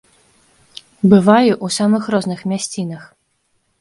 [1.11, 3.03] Бываю ў самых розных мясцінах.